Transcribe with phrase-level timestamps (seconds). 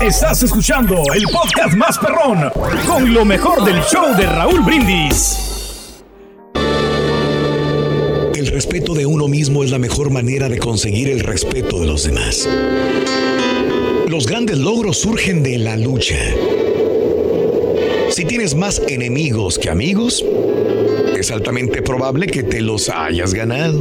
[0.00, 2.50] Estás escuchando el podcast más perrón
[2.86, 6.02] con lo mejor del show de Raúl Brindis.
[8.34, 12.04] El respeto de uno mismo es la mejor manera de conseguir el respeto de los
[12.04, 12.48] demás.
[14.08, 16.16] Los grandes logros surgen de la lucha.
[18.10, 20.24] Si tienes más enemigos que amigos,
[21.16, 23.80] es altamente probable que te los hayas ganado.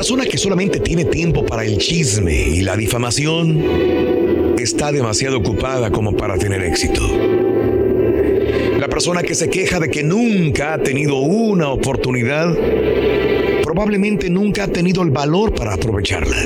[0.00, 5.90] La persona que solamente tiene tiempo para el chisme y la difamación está demasiado ocupada
[5.90, 7.02] como para tener éxito.
[8.78, 12.56] La persona que se queja de que nunca ha tenido una oportunidad,
[13.62, 16.38] probablemente nunca ha tenido el valor para aprovecharla.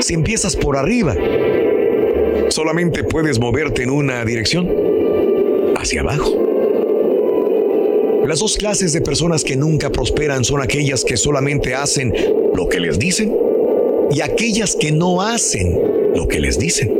[0.00, 1.16] Si empiezas por arriba,
[2.50, 4.68] solamente puedes moverte en una dirección,
[5.78, 6.45] hacia abajo.
[8.26, 12.12] Las dos clases de personas que nunca prosperan son aquellas que solamente hacen
[12.54, 13.32] lo que les dicen
[14.10, 15.80] y aquellas que no hacen
[16.12, 16.92] lo que les dicen.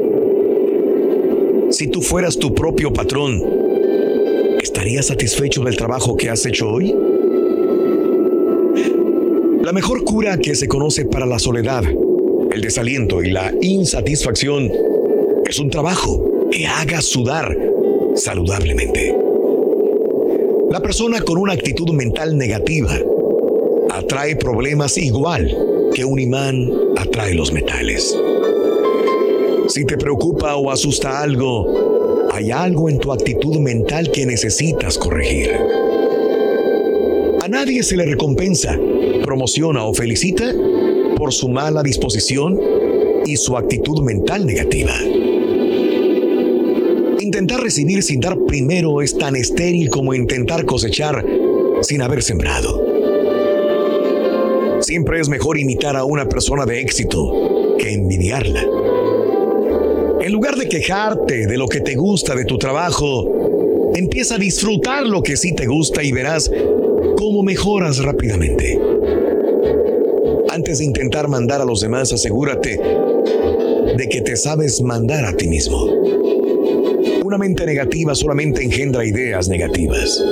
[1.71, 3.43] Si tú fueras tu propio patrón,
[4.63, 6.95] ¿estarías satisfecho del trabajo que has hecho hoy?
[9.63, 11.83] La mejor cura que se conoce para la soledad
[12.53, 14.71] el desaliento y la insatisfacción
[15.45, 17.59] es un trabajo que haga sudar
[18.15, 19.26] saludablemente.
[20.71, 22.99] La persona con una actitud mental negativa
[23.91, 25.57] atrae problemas igual
[25.95, 28.17] que un imán atrae los metales.
[29.69, 35.53] Si te preocupa o asusta algo, hay algo en tu actitud mental que necesitas corregir.
[37.43, 38.77] A nadie se le recompensa,
[39.25, 40.53] promociona o felicita
[41.17, 42.61] por su mala disposición
[43.25, 44.95] y su actitud mental negativa.
[47.27, 51.27] Intentar recibir sin dar primero es tan estéril como intentar cosechar
[51.83, 52.81] sin haber sembrado.
[54.81, 58.65] Siempre es mejor imitar a una persona de éxito que envidiarla.
[60.21, 65.05] En lugar de quejarte de lo que te gusta de tu trabajo, empieza a disfrutar
[65.05, 66.49] lo que sí te gusta y verás
[67.19, 68.79] cómo mejoras rápidamente.
[70.51, 72.81] Antes de intentar mandar a los demás, asegúrate
[73.97, 75.96] de que te sabes mandar a ti mismo.
[77.27, 80.23] Una mente negativa solamente engendra ideas negativas.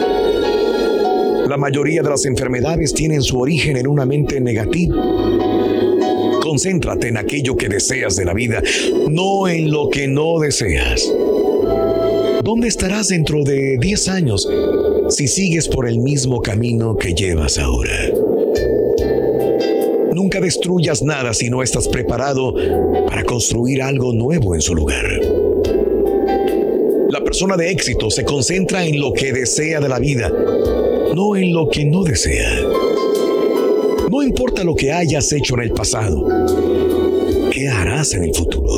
[1.48, 4.94] La mayoría de las enfermedades tienen su origen en una mente negativa.
[6.40, 8.62] Concéntrate en aquello que deseas de la vida,
[9.10, 11.12] no en lo que no deseas.
[12.44, 14.48] ¿Dónde estarás dentro de 10 años
[15.08, 18.08] si sigues por el mismo camino que llevas ahora?
[20.14, 22.54] Nunca destruyas nada si no estás preparado
[23.08, 25.04] para construir algo nuevo en su lugar.
[27.34, 30.32] Persona de éxito se concentra en lo que desea de la vida,
[31.16, 32.48] no en lo que no desea.
[34.08, 36.28] No importa lo que hayas hecho en el pasado,
[37.50, 38.70] ¿qué harás en el futuro?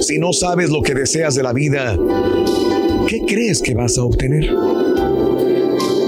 [0.00, 1.96] Si no sabes lo que deseas de la vida,
[3.06, 4.52] ¿qué crees que vas a obtener?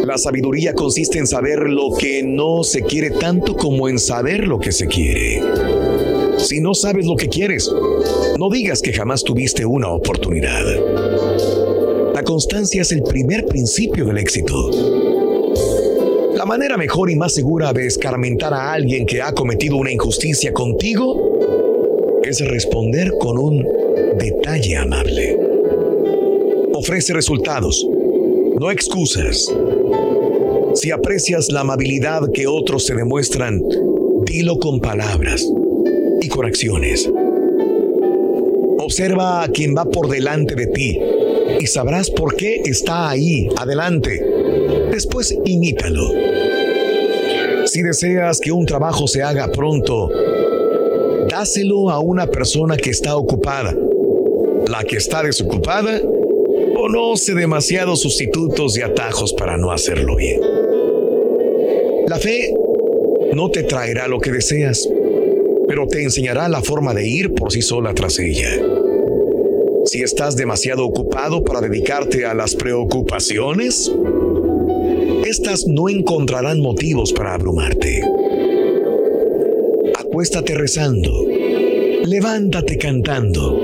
[0.04, 4.58] La sabiduría consiste en saber lo que no se quiere tanto como en saber lo
[4.58, 5.40] que se quiere.
[6.38, 7.70] Si no sabes lo que quieres,
[8.38, 10.64] no digas que jamás tuviste una oportunidad.
[12.14, 14.54] La constancia es el primer principio del éxito.
[16.34, 20.52] La manera mejor y más segura de escarmentar a alguien que ha cometido una injusticia
[20.52, 23.66] contigo es responder con un
[24.18, 25.36] detalle amable.
[26.72, 27.84] Ofrece resultados,
[28.60, 29.52] no excusas.
[30.74, 33.60] Si aprecias la amabilidad que otros te demuestran,
[34.24, 35.44] dilo con palabras
[36.46, 37.10] acciones.
[38.78, 40.98] Observa a quien va por delante de ti
[41.60, 44.24] y sabrás por qué está ahí, adelante.
[44.90, 46.08] Después imítalo.
[47.66, 50.10] Si deseas que un trabajo se haga pronto,
[51.28, 53.76] dáselo a una persona que está ocupada.
[54.68, 56.00] La que está desocupada
[56.74, 60.40] conoce demasiados sustitutos y atajos para no hacerlo bien.
[62.06, 62.54] La fe
[63.34, 64.88] no te traerá lo que deseas,
[65.86, 68.50] te enseñará la forma de ir por sí sola tras ella.
[69.84, 73.90] Si estás demasiado ocupado para dedicarte a las preocupaciones,
[75.26, 78.02] estas no encontrarán motivos para abrumarte.
[79.98, 81.10] Acuéstate rezando,
[82.04, 83.58] levántate cantando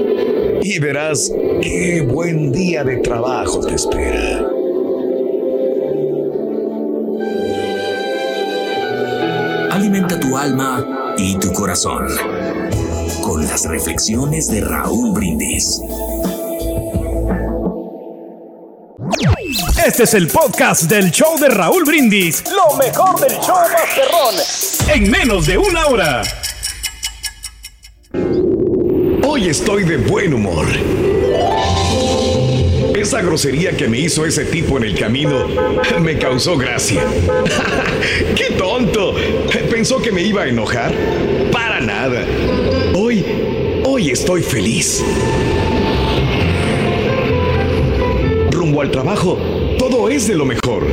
[0.63, 1.31] y verás
[1.61, 4.47] qué buen día de trabajo te espera.
[9.71, 12.07] Alimenta tu alma y tu corazón
[13.23, 15.81] con las reflexiones de Raúl Brindis.
[19.87, 22.43] Este es el podcast del show de Raúl Brindis.
[22.51, 24.35] Lo mejor del show Masterrón.
[24.95, 26.23] En menos de una hora.
[29.27, 30.67] Hoy estoy de buen humor.
[32.97, 35.47] Esa grosería que me hizo ese tipo en el camino
[36.01, 37.03] me causó gracia.
[38.35, 39.15] ¡Qué tonto!
[39.85, 40.95] ¿Pensó que me iba a enojar?
[41.53, 42.25] Para nada.
[42.95, 43.23] Hoy,
[43.85, 45.05] hoy estoy feliz.
[48.51, 49.37] Rumbo al trabajo,
[49.79, 50.87] todo es de lo mejor.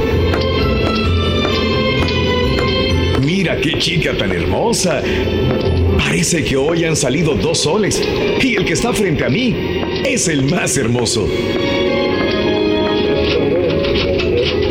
[3.24, 5.02] Mira qué chica tan hermosa.
[5.98, 8.04] Parece que hoy han salido dos soles
[8.42, 9.56] y el que está frente a mí
[10.04, 11.30] es el más hermoso.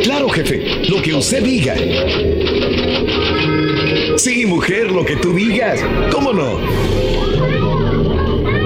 [0.03, 1.75] Claro, jefe, lo que usted diga.
[4.23, 5.81] Sí, mujer, lo que tú digas.
[6.13, 6.59] ¿Cómo no?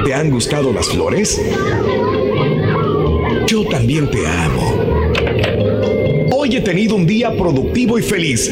[0.05, 1.41] ¿Te han gustado las flores?
[3.47, 5.07] Yo también te amo.
[6.33, 8.51] Hoy he tenido un día productivo y feliz.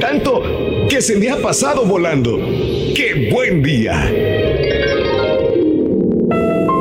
[0.00, 0.42] Tanto
[0.88, 2.38] que se me ha pasado volando.
[2.96, 4.10] ¡Qué buen día!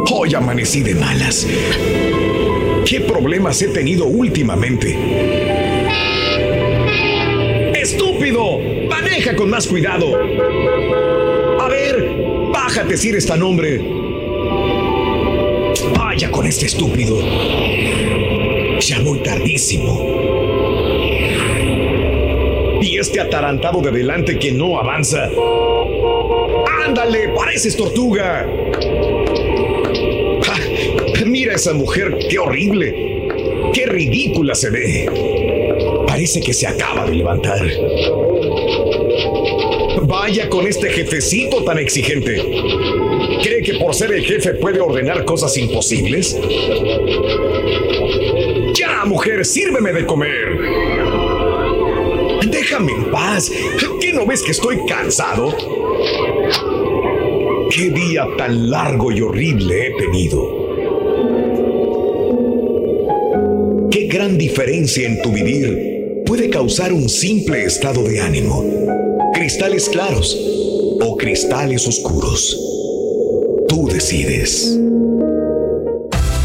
[0.09, 1.45] Hoy amanecí de malas.
[2.85, 5.48] ¿Qué problemas he tenido últimamente?
[9.29, 10.15] ¡Maneja con más cuidado!
[11.59, 12.15] A ver,
[12.51, 13.79] bájate si eres tan hombre.
[15.95, 17.19] Vaya con este estúpido.
[18.79, 19.99] Ya muy tardísimo.
[22.81, 25.29] Y este atarantado de delante que no avanza.
[26.87, 27.29] ¡Ándale!
[27.29, 28.49] ¡Pareces tortuga!
[30.41, 31.25] ¡Ja!
[31.25, 33.27] Mira esa mujer, qué horrible.
[33.73, 35.05] Qué ridícula se ve.
[36.07, 37.61] Parece que se acaba de levantar.
[40.03, 42.41] Vaya con este jefecito tan exigente.
[43.41, 46.37] ¿Cree que por ser el jefe puede ordenar cosas imposibles?
[48.73, 50.59] Ya, mujer, sírveme de comer.
[52.49, 53.51] Déjame en paz.
[54.01, 55.55] ¿Qué no ves que estoy cansado?
[57.69, 60.59] ¿Qué día tan largo y horrible he tenido?
[63.91, 69.08] ¿Qué gran diferencia en tu vivir puede causar un simple estado de ánimo?
[69.39, 70.35] ¿Cristales claros
[70.99, 72.57] o cristales oscuros?
[73.69, 74.77] Tú decides.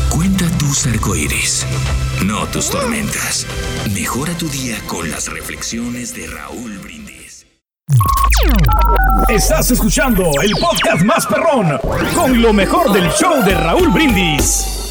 [0.08, 1.67] Cuenta tus arcoíris,
[2.25, 3.49] no tus tormentas.
[3.93, 7.44] Mejora tu día con las reflexiones de Raúl Brindis.
[9.29, 11.76] Estás escuchando el podcast más perrón
[12.14, 14.84] con lo mejor del show de Raúl Brindis.